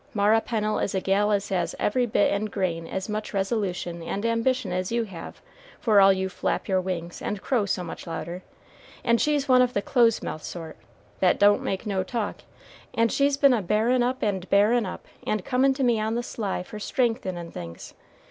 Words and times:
Mara 0.15 0.41
Pennel 0.41 0.79
is 0.79 0.95
a 0.95 0.99
gal 0.99 1.31
as 1.31 1.49
has 1.49 1.75
every 1.77 2.07
bit 2.07 2.33
and 2.33 2.49
grain 2.49 2.87
as 2.87 3.07
much 3.07 3.35
resolution 3.35 4.01
and 4.01 4.25
ambition 4.25 4.71
as 4.73 4.91
you 4.91 5.03
have, 5.03 5.43
for 5.79 6.01
all 6.01 6.11
you 6.11 6.27
flap 6.27 6.67
your 6.67 6.81
wings 6.81 7.21
and 7.21 7.39
crow 7.43 7.67
so 7.67 7.83
much 7.83 8.07
louder, 8.07 8.41
and 9.03 9.21
she's 9.21 9.47
one 9.47 9.61
of 9.61 9.73
the 9.73 9.81
close 9.83 10.23
mouthed 10.23 10.43
sort, 10.43 10.77
that 11.19 11.37
don't 11.37 11.61
make 11.61 11.85
no 11.85 12.01
talk, 12.01 12.37
and 12.95 13.11
she's 13.11 13.37
been 13.37 13.53
a 13.53 13.61
bearin' 13.61 14.01
up 14.01 14.23
and 14.23 14.49
bearin' 14.49 14.87
up, 14.87 15.05
and 15.27 15.45
comin' 15.45 15.75
to 15.75 15.83
me 15.83 15.99
on 15.99 16.15
the 16.15 16.23
sly 16.23 16.63
for 16.63 16.79
strengthenin' 16.79 17.51
things. 17.51 17.93